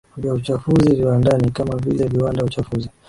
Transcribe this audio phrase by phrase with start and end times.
[0.17, 2.89] vya uchafuzi viwandani kama vile viwanda Uchafuzi